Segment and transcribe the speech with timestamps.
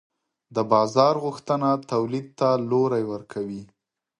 [0.55, 3.63] د بازار غوښتنه تولید ته لوری ورکوي.